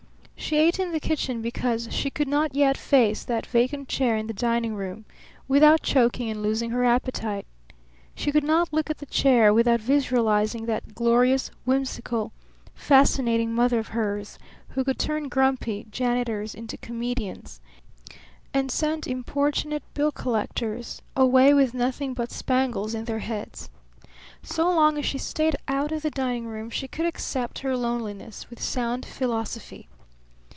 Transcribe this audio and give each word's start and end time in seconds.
She 0.43 0.57
ate 0.57 0.79
in 0.79 0.91
the 0.91 0.99
kitchen 0.99 1.41
because 1.41 1.87
she 1.93 2.09
could 2.09 2.27
not 2.27 2.53
yet 2.55 2.75
face 2.75 3.23
that 3.23 3.45
vacant 3.45 3.87
chair 3.87 4.17
in 4.17 4.27
the 4.27 4.33
dining 4.33 4.73
room 4.75 5.05
without 5.47 5.81
choking 5.83 6.29
and 6.29 6.41
losing 6.43 6.71
her 6.71 6.83
appetite. 6.83 7.45
She 8.15 8.33
could 8.33 8.43
not 8.43 8.73
look 8.73 8.89
at 8.89 8.97
the 8.97 9.05
chair 9.05 9.53
without 9.53 9.79
visualizing 9.79 10.65
that 10.65 10.93
glorious, 10.95 11.51
whimsical, 11.63 12.33
fascinating 12.73 13.53
mother 13.53 13.79
of 13.79 13.89
hers, 13.89 14.37
who 14.69 14.83
could 14.83 14.99
turn 14.99 15.29
grumpy 15.29 15.85
janitors 15.89 16.53
into 16.53 16.75
comedians 16.75 17.61
and 18.53 18.69
send 18.71 19.07
importunate 19.07 19.83
bill 19.93 20.11
collectors 20.11 21.01
away 21.15 21.53
with 21.53 21.73
nothing 21.75 22.13
but 22.13 22.29
spangles 22.31 22.93
in 22.93 23.05
their 23.05 23.19
heads. 23.19 23.69
So 24.43 24.65
long 24.69 24.97
as 24.97 25.05
she 25.05 25.19
stayed 25.19 25.55
out 25.69 25.93
of 25.93 26.01
the 26.01 26.11
dining 26.11 26.45
room 26.47 26.69
she 26.71 26.89
could 26.89 27.05
accept 27.05 27.59
her 27.59 27.77
loneliness 27.77 28.49
with 28.49 28.61
sound 28.61 29.05
philosophy. 29.05 29.87